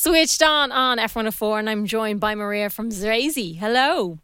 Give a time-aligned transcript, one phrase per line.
[0.00, 3.58] Switched on on F104, and I'm joined by Maria from Zrazy.
[3.58, 4.20] Hello.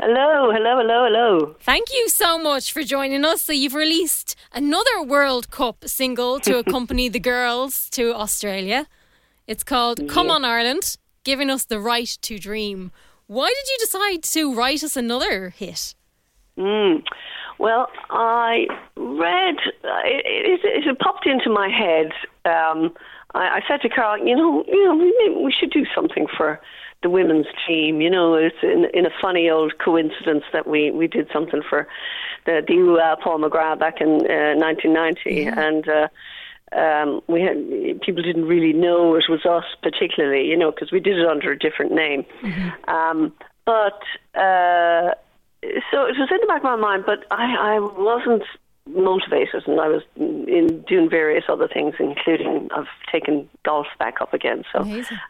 [0.00, 1.56] Hello, hello, hello, hello.
[1.60, 3.42] Thank you so much for joining us.
[3.42, 8.88] So, you've released another World Cup single to accompany the girls to Australia.
[9.46, 12.90] It's called Come On Ireland, giving us the right to dream.
[13.28, 15.94] Why did you decide to write us another hit?
[16.58, 17.04] Mm.
[17.58, 18.66] Well, I
[18.96, 22.10] read, it, it, it, popped into my head.
[22.46, 22.94] Um,
[23.34, 26.60] I, I said to Carol, you know, you know, we, we should do something for
[27.02, 28.00] the women's team.
[28.00, 31.86] You know, it's in, in a funny old coincidence that we, we did something for
[32.46, 35.34] the, the uh, Paul McGrath back in uh, 1990.
[35.34, 35.60] Yeah.
[35.60, 36.08] And, uh,
[36.72, 40.98] um, we had people didn't really know it was us particularly, you know, because we
[40.98, 42.24] did it under a different name.
[42.42, 42.90] Mm-hmm.
[42.90, 43.32] Um,
[43.64, 44.02] but
[44.34, 45.14] uh,
[45.62, 48.42] so it was in the back of my mind, but I, I wasn't
[48.86, 54.32] motivated, and I was in doing various other things, including I've taken golf back up
[54.32, 54.64] again.
[54.72, 54.84] So,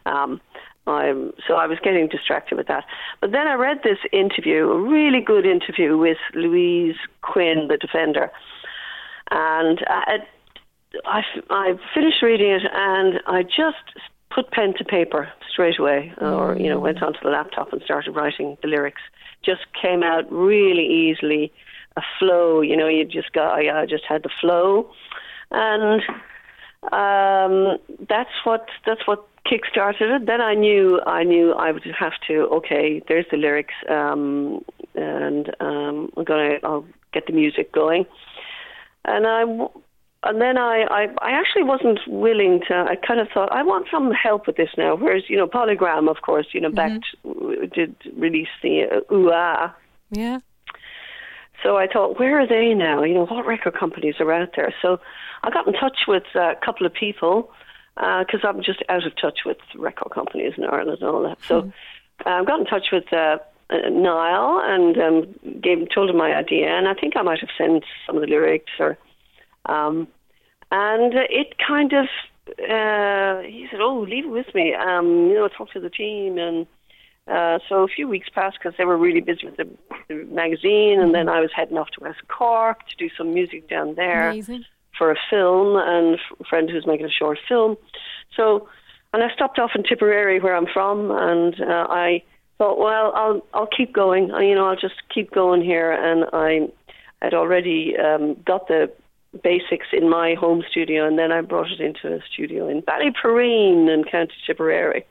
[0.07, 0.41] um,
[0.87, 2.85] I'm, so I was getting distracted with that.
[3.21, 8.31] But then I read this interview, a really good interview with Louise Quinn, the defender,
[9.31, 10.19] and I,
[11.05, 13.99] I, I finished reading it, and I just
[14.31, 18.15] put pen to paper straight away, or you know, went onto the laptop and started
[18.15, 19.03] writing the lyrics.
[19.43, 21.53] Just came out really easily,
[21.97, 22.61] a flow.
[22.61, 23.59] You know, you just got.
[23.59, 24.91] I, I just had the flow,
[25.51, 26.03] and
[26.93, 30.27] um, that's what that's what kick-started it.
[30.27, 32.49] Then I knew I knew I would have to.
[32.59, 36.59] Okay, there's the lyrics, um, and um, I'm gonna.
[36.63, 38.07] I'll get the music going,
[39.05, 39.45] and I
[40.23, 42.75] and then I, I, I actually wasn't willing to.
[42.75, 44.97] I kind of thought I want some help with this now.
[44.97, 47.63] Whereas you know, Polygram, of course, you know, mm-hmm.
[47.63, 49.31] back did release the uh, ooh
[50.11, 50.41] Yeah.
[51.67, 53.03] So I thought, where are they now?
[53.03, 54.73] You know, what record companies are out there?
[54.81, 55.01] So
[55.43, 57.51] I got in touch with a couple of people
[57.97, 61.39] because uh, I'm just out of touch with record companies in Ireland and all that.
[61.43, 61.73] So mm.
[62.25, 63.39] I got in touch with uh,
[63.71, 67.51] uh, Niall and um, gave told him my idea, and I think I might have
[67.59, 68.97] sent some of the lyrics or.
[69.65, 70.07] Um,
[70.71, 72.07] and it kind of,
[72.49, 74.73] uh, he said, "Oh, leave it with me.
[74.73, 76.69] Um, you know, talk to the team." And
[77.27, 79.69] uh, so a few weeks passed because they were really busy with the,
[80.09, 83.69] the magazine, and then I was heading off to West Cork to do some music
[83.69, 84.65] down there Amazing.
[84.97, 87.77] for a film, and a friend who's making a short film.
[88.37, 88.69] So,
[89.13, 92.23] and I stopped off in Tipperary, where I'm from, and uh, I
[92.59, 94.29] thought, well, I'll I'll keep going.
[94.29, 96.69] You know, I'll just keep going here, and I
[97.23, 98.93] had already um, got the
[99.43, 103.93] basics in my home studio, and then I brought it into a studio in Ballyporeen
[103.93, 105.05] in County Tipperary.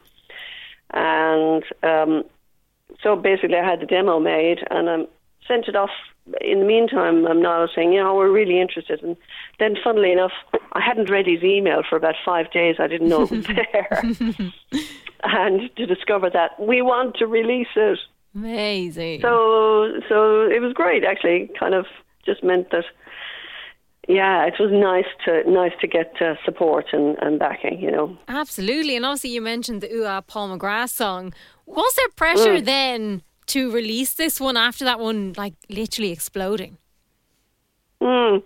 [0.91, 2.23] And um,
[3.01, 4.97] so basically, I had the demo made, and I
[5.47, 5.91] sent it off.
[6.41, 9.03] In the meantime, I'm now saying, you know, we're really interested.
[9.03, 9.15] And
[9.59, 10.31] then, funnily enough,
[10.73, 12.77] I hadn't read his email for about five days.
[12.79, 14.03] I didn't know it was there.
[15.23, 17.99] and to discover that we want to release it.
[18.33, 19.21] Amazing.
[19.21, 21.05] So, so it was great.
[21.05, 21.85] Actually, kind of
[22.25, 22.85] just meant that
[24.07, 28.17] yeah, it was nice to nice to get uh, support and, and backing, you know.
[28.27, 31.33] Absolutely, and obviously you mentioned the Ooh Paul McGrath song.
[31.65, 32.65] Was there pressure mm.
[32.65, 36.77] then to release this one after that one, like literally exploding?
[38.01, 38.43] Mm.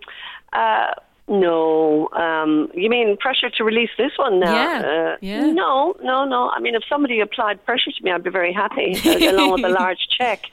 [0.52, 0.94] Uh,
[1.28, 4.54] no, um, you mean pressure to release this one now?
[4.54, 5.46] Yeah, uh, yeah.
[5.52, 6.50] No, no, no.
[6.50, 8.94] I mean, if somebody applied pressure to me, I'd be very happy,
[9.26, 10.46] along with a large check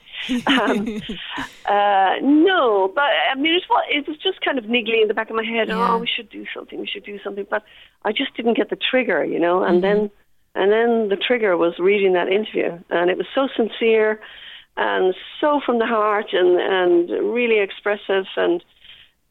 [0.46, 1.02] um,
[1.66, 5.14] uh, no, but I mean, it was, it was just kind of niggly in the
[5.14, 5.68] back of my head.
[5.68, 5.92] Yeah.
[5.92, 6.80] Oh, we should do something.
[6.80, 7.46] We should do something.
[7.48, 7.64] But
[8.04, 9.62] I just didn't get the trigger, you know.
[9.62, 10.00] And mm-hmm.
[10.00, 10.10] then,
[10.54, 14.20] and then the trigger was reading that interview, and it was so sincere,
[14.76, 18.26] and so from the heart, and and really expressive.
[18.36, 18.64] And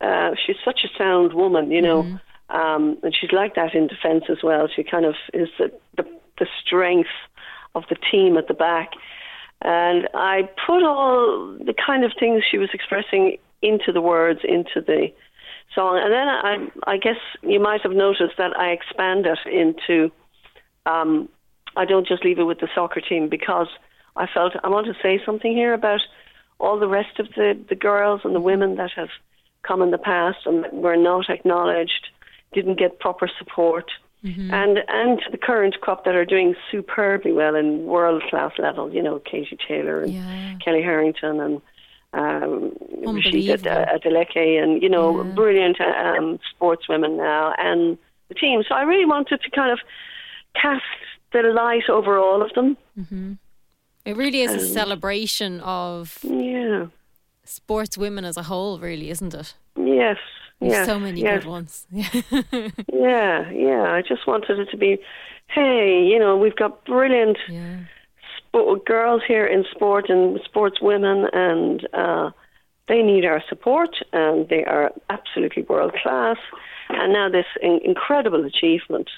[0.02, 2.04] uh, she's such a sound woman, you know.
[2.04, 2.16] Mm-hmm.
[2.50, 4.70] Um, and she's like that in defence as well.
[4.74, 6.06] She kind of is the, the
[6.40, 7.10] the strength
[7.76, 8.92] of the team at the back.
[9.62, 14.82] And I put all the kind of things she was expressing into the words, into
[14.82, 15.12] the
[15.74, 16.00] song.
[16.02, 20.12] And then I, I guess you might have noticed that I expand it into,
[20.86, 21.30] um,
[21.76, 23.68] I don't just leave it with the soccer team because
[24.16, 26.02] I felt I want to say something here about
[26.60, 29.10] all the rest of the, the girls and the women that have
[29.64, 32.08] come in the past and were not acknowledged,
[32.54, 33.92] didn't get proper support.
[34.24, 34.54] Mm-hmm.
[34.54, 39.02] And and the current crop that are doing superbly well in world class level, you
[39.02, 40.56] know, Katie Taylor and yeah.
[40.64, 41.62] Kellie Harrington and
[42.14, 42.72] um,
[43.04, 45.32] Rhasidat Adeleke and you know yeah.
[45.34, 47.98] brilliant um, sportswomen now and
[48.30, 48.64] the team.
[48.68, 49.80] So I really wanted to kind of
[50.60, 50.84] cast
[51.32, 52.76] the light over all of them.
[53.00, 53.34] Mm-hmm.
[54.06, 56.88] It really is um, a celebration of yeah
[57.44, 59.54] sports women as a whole, really, isn't it?
[59.78, 60.18] Yes,
[60.60, 61.86] yeah, so many good ones.
[61.92, 63.92] yeah, yeah.
[63.92, 64.98] I just wanted it to be
[65.50, 67.78] hey, you know, we've got brilliant Yeah.
[68.38, 72.32] sport, girls here in sport and sports women, and uh,
[72.90, 76.38] they need our support, and they are absolutely world class.
[76.90, 79.10] And now this in- incredible achievement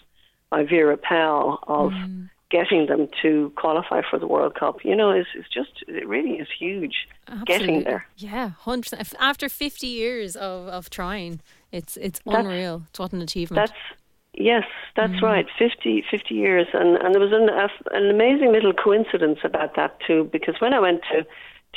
[0.51, 1.94] by Vera Pauw of
[2.49, 6.37] getting them to qualify for the World Cup, you know, is, is just, it really
[6.39, 7.07] is huge
[7.45, 8.07] getting there.
[8.17, 9.13] Yeah, hundred percent.
[9.19, 11.41] After fifty years of, of trying,
[11.71, 12.83] it's it's That's- unreal.
[12.89, 13.55] It's what an achievement.
[13.67, 13.79] That's
[14.33, 14.63] yes,
[14.95, 15.45] that's right.
[15.57, 19.99] 50, 50 years, and and there was an a, an amazing little coincidence about that
[20.05, 20.27] too.
[20.31, 21.25] Because when I went to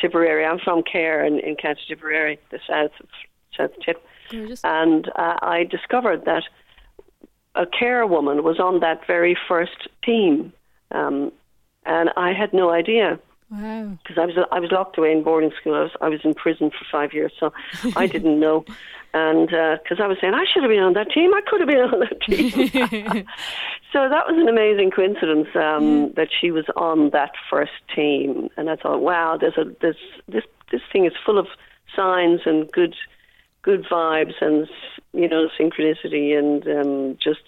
[0.00, 3.08] Tipperary, I'm from Cahir in, in County Tipperary, the south of
[3.56, 4.60] South Tip, Gorgeous.
[4.64, 6.44] and uh, I discovered that
[7.54, 10.52] a Cahir woman was on that very first team,
[10.92, 11.32] um,
[11.84, 13.18] and I had no idea
[13.50, 13.98] Wow.
[14.02, 15.74] because I was I was locked away in boarding school.
[15.74, 17.52] I was I was in prison for five years, so
[17.96, 18.64] I didn't know.
[19.14, 21.68] And because I was saying I should have been on that team, I could have
[21.68, 22.50] been on that team.
[23.92, 28.70] so that was an amazing coincidence um, that she was on that first team, and
[28.70, 29.98] I thought, wow, there's a there's
[30.28, 31.46] this this thing is full of
[31.94, 32.94] signs and good
[33.60, 34.66] good vibes and
[35.12, 37.44] you know synchronicity and um, just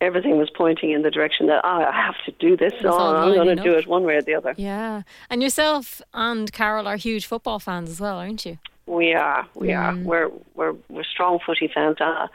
[0.00, 2.72] everything was pointing in the direction that oh, I have to do this.
[2.84, 4.54] I'm going to do it one way or the other.
[4.56, 5.02] Yeah.
[5.30, 8.58] And yourself and Carol are huge football fans as well, aren't you?
[8.86, 9.94] We are, we are.
[9.96, 11.96] We're we're we're strong footy fans.
[12.00, 12.28] Uh,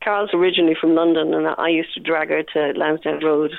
[0.00, 3.52] Carol's originally from London, and I used to drag her to Lansdowne Road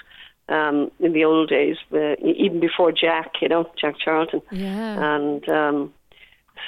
[0.48, 5.16] um, in the old days, uh, even before Jack, you know, Jack Charlton, Yeah.
[5.16, 5.94] and um,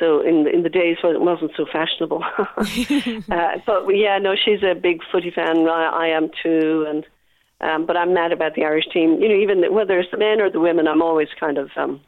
[0.01, 2.23] so in the, in the days when it wasn't so fashionable.
[2.37, 5.67] uh, but yeah, no, she's a big footy fan.
[5.67, 7.05] I, I am too, and
[7.61, 9.21] um, but I'm mad about the Irish team.
[9.21, 11.69] You know, even whether it's the men or the women, I'm always kind of.
[11.77, 12.01] Um,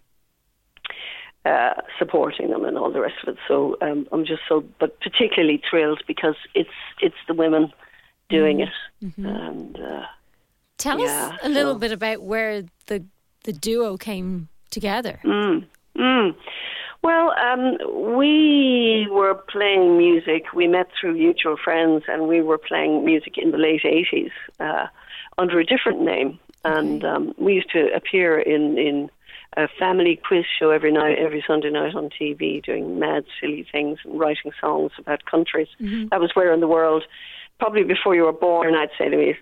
[1.46, 3.38] uh, supporting them and all the rest of it.
[3.50, 6.70] So um, I'm just so, but particularly thrilled because it's
[7.02, 7.74] it's the women
[8.30, 8.70] doing it,
[9.18, 10.06] and uh,
[10.78, 13.06] Tell yeah, us a little bit about where the
[13.44, 15.20] the duo came together.
[15.24, 15.66] Mm.
[17.04, 20.54] Well, um, we were playing music.
[20.54, 24.88] We met through mutual friends, and we were playing music in the late '80s uh,
[25.38, 26.40] under a different name.
[26.64, 29.10] And um, we used to appear in in
[29.58, 34.00] a family quiz show every night, every Sunday night on TV, doing mad, silly things
[34.06, 35.68] and writing songs about countries.
[36.10, 37.04] That was where in the world,
[37.60, 39.36] probably before you were born, I'd say, Louise,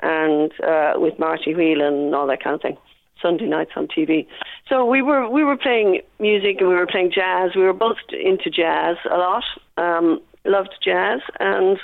[0.00, 2.78] and uh, with Marty Whelan and all that kind of thing.
[3.22, 4.26] Sunday nights on TV.
[4.68, 7.52] So we were we were playing music and we were playing jazz.
[7.54, 9.44] We were both into jazz a lot.
[9.76, 11.78] Um, loved jazz and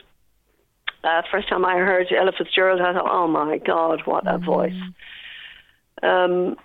[1.05, 4.75] uh, first time I heard Ella Fitzgerald, I thought, oh my God, what a voice.
[6.03, 6.57] Um,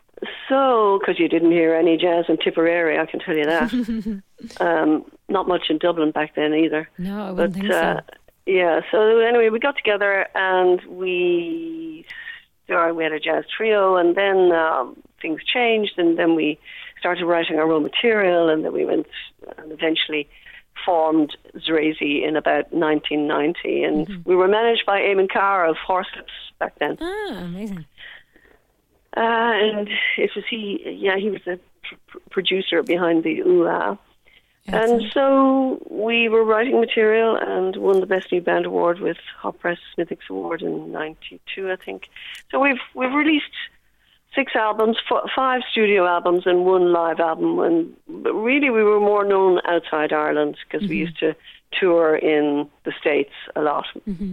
[0.49, 4.21] so, because you didn't hear any jazz in Tipperary, I can tell you that.
[4.59, 6.89] um, not much in Dublin back then either.
[6.97, 8.01] No, I wouldn't think uh, so.
[8.45, 12.05] yeah, so anyway, we got together and we
[12.65, 16.59] started, we had a jazz trio, and then um, things changed, and then we
[16.99, 19.07] started writing our own material, and then we went
[19.57, 20.27] and eventually
[20.85, 24.29] formed Zrazy in about 1990, and Mm-hmm.
[24.29, 26.97] we were managed by Eamon Carr of Horslips back then.
[26.99, 27.85] Ah, amazing.
[29.15, 33.97] Uh, and it was he, yeah, he was the pr- pr- producer behind the Ooh
[34.67, 39.59] And so we were writing material and won the Best New Band Award with Hot
[39.59, 42.09] Press Smithwicks Award in '92, I think.
[42.49, 43.51] So we've we've released
[44.33, 47.59] six albums, f- five studio albums, and one live album.
[47.59, 51.35] And but really, we were more known outside Ireland because we used to
[51.79, 53.85] tour in the states a lot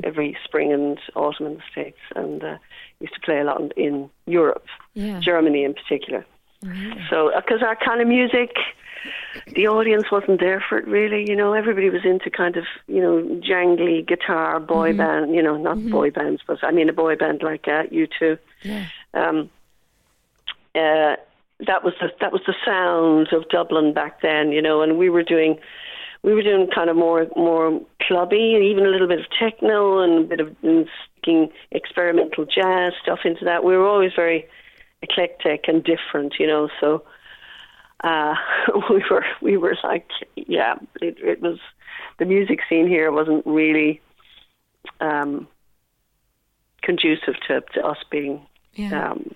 [0.05, 2.57] every spring and autumn in the states, and uh,
[3.01, 5.19] used to play a lot in, in Europe, Yeah.
[5.21, 6.25] Germany in particular.
[7.09, 8.55] So, because our kind of music,
[9.55, 11.29] the audience wasn't there for it really.
[11.29, 15.35] You know, everybody was into kind of you know jangly guitar boy band.
[15.35, 18.39] You know, not boy bands, but I mean a boy band like uh, U2.
[18.63, 18.87] Yeah.
[19.15, 19.51] Um,
[20.75, 21.17] uh,
[21.67, 24.53] that was the that was the sound of Dublin back then.
[24.53, 25.59] You know, and we were doing.
[26.23, 30.01] We were doing kind of more more clubby and even a little bit of techno
[30.01, 30.87] and a bit of mm,
[31.17, 33.65] sticking experimental jazz stuff into that.
[33.65, 34.47] We were always very
[35.03, 36.69] eclectic and different, you know.
[36.81, 37.03] So
[38.05, 38.35] uh,
[38.91, 41.59] we were we were like, yeah, it, it was
[42.19, 44.01] the music scene here wasn't really
[45.01, 45.49] um,
[46.83, 48.41] conducive to, to us being,
[48.75, 49.11] Yeah.
[49.11, 49.35] um,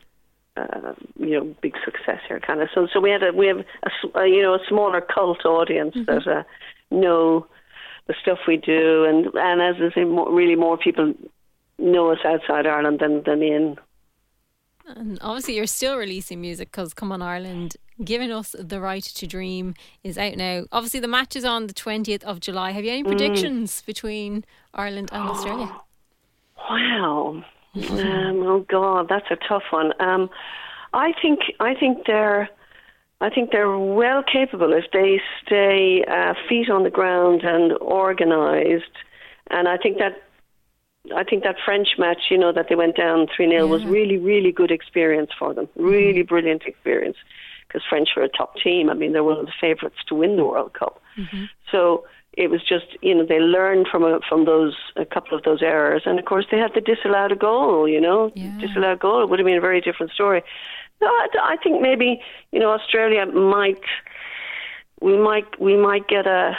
[0.57, 2.69] uh, you know, big success here, kind of.
[2.75, 5.97] So so we had a we have a, a, you know a smaller cult audience
[6.07, 6.45] that uh,
[6.91, 7.47] know
[8.07, 11.15] the stuff we do, and and as I say, more, really more people
[11.79, 13.77] know us outside Ireland than than in.
[14.87, 19.27] And obviously, you're still releasing music because Come on Ireland, giving us the right to
[19.27, 20.65] dream, is out now.
[20.73, 22.73] Obviously, the match is on the 20th of July.
[22.73, 25.75] Have you any predictions between Ireland and Australia?
[26.69, 27.45] Wow.
[27.77, 29.93] Um, oh God, that's a tough one.
[29.99, 30.31] Um,
[30.93, 32.49] I think I think they're
[33.21, 38.85] I think they're well capable if they stay uh, feet on the ground and organised.
[39.51, 40.23] And I think that
[41.15, 44.17] I think that French match, you know, that they went down three 0 was really
[44.17, 45.69] really good experience for them.
[45.77, 46.29] Really mm-hmm.
[46.29, 47.17] brilliant experience
[47.67, 48.89] because French were a top team.
[48.89, 51.03] I mean, they're one of the favourites to win the World Cup.
[51.19, 51.45] Mm-hmm.
[51.71, 52.05] So
[52.37, 55.63] it was just you know they learned from a, from those a couple of those
[55.63, 57.89] errors, and of course they had to disallow a goal.
[57.89, 58.57] You know, yeah.
[58.59, 60.43] disallow a goal it would have been a very different story.
[61.01, 62.21] No, I, I think maybe
[62.51, 63.83] you know Australia might
[65.01, 66.57] we might we might get a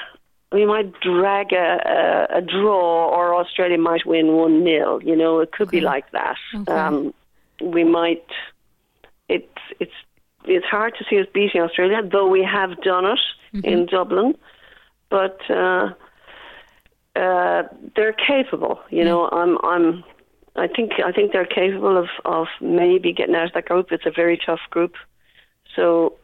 [0.51, 5.39] we might drag a, a, a draw, or Australia might win one 0 You know,
[5.39, 5.79] it could okay.
[5.79, 6.37] be like that.
[6.53, 6.71] Okay.
[6.71, 7.13] Um,
[7.61, 8.25] we might.
[9.27, 9.93] It's it's
[10.45, 13.19] it's hard to see us beating Australia, though we have done it
[13.53, 13.65] mm-hmm.
[13.65, 14.35] in Dublin
[15.09, 15.93] but uh,
[17.15, 17.63] uh,
[17.95, 18.79] they're capable.
[18.89, 20.03] You know, I'm I'm
[20.55, 23.91] I think I think they're capable of of maybe getting out of that group.
[23.91, 24.95] It's a very tough group,
[25.75, 26.15] so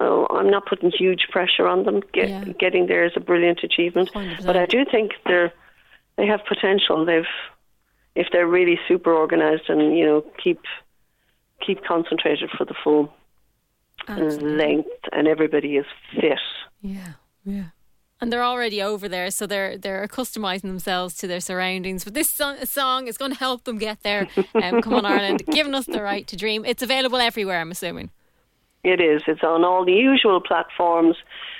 [0.00, 2.02] oh, I'm not putting huge pressure on them.
[2.12, 2.44] Get, yeah.
[2.58, 4.46] Getting there is a brilliant achievement, 100%.
[4.46, 5.52] but I do think they're
[6.16, 7.04] they have potential.
[7.04, 7.24] They've
[8.14, 10.60] if they're really super organized and you know keep
[11.64, 13.12] keep concentrated for the full
[14.06, 14.56] Absolutely.
[14.56, 16.38] length, and everybody is fit.
[16.82, 17.14] Yeah,
[17.44, 17.64] yeah
[18.20, 22.04] and they're already over there, so they're they're customizing themselves to their surroundings.
[22.04, 24.28] But this song is going to help them get there.
[24.54, 26.64] Um, come on, Ireland, giving us the right to dream.
[26.64, 27.60] It's available everywhere.
[27.60, 28.10] I'm assuming.
[28.84, 29.22] It is.
[29.26, 31.16] It's on all the usual platforms,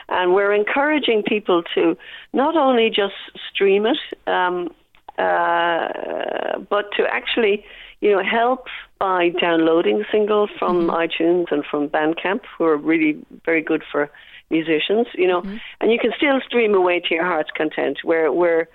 [0.09, 1.97] and we're encouraging people to
[2.35, 3.15] not only just
[3.51, 4.73] stream it, um,
[5.19, 7.65] uh, but to actually,
[8.01, 8.67] you know, help
[8.99, 10.91] by downloading the single from mm-hmm.
[10.91, 14.11] iTunes and from Bandcamp, who are really very good for
[14.51, 15.57] musicians, you know, mm-hmm.
[15.81, 17.99] and you can still stream away to your heart's content.
[18.05, 18.69] We're we're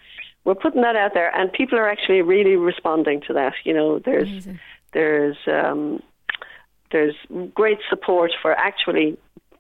[0.44, 3.54] we're putting that out there, and people are actually really responding to that.
[3.64, 4.60] You know, there's Amazing.
[4.94, 6.02] there's um,
[6.92, 7.16] there's
[7.54, 9.18] great support for actually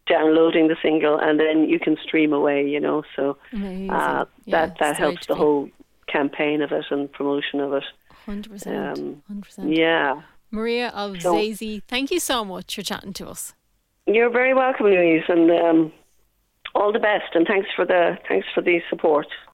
[0.07, 2.67] downloading the single, and then you can stream away.
[2.67, 5.69] You know, so uh, yeah, that that helps the whole
[6.07, 7.83] campaign of it and promotion of it.
[8.25, 8.99] Hundred percent.
[8.99, 9.75] Um, Hundred percent.
[9.75, 10.21] Yeah.
[10.51, 13.53] Maria of so, Zrazy, thank you so much for chatting to us.
[14.07, 15.91] You're very welcome, Louise, and um,
[16.73, 17.35] all the best.
[17.35, 19.27] And thanks for the thanks for the support.